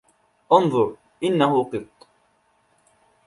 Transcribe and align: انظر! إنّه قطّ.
انظر! 0.51 0.95
إنّه 1.23 1.63
قطّ. 1.63 2.07